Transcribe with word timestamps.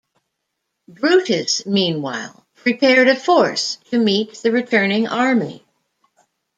Brutus, 0.87 1.63
meanwhile, 1.67 2.43
prepared 2.55 3.07
a 3.07 3.15
force 3.15 3.75
to 3.91 3.99
meet 3.99 4.33
the 4.41 4.51
returning 4.51 5.07
army. 5.07 5.63